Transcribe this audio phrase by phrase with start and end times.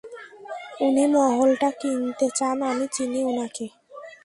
[0.81, 3.65] উনি মহলটা কিনতে চান, আমি চিনি উনাকে।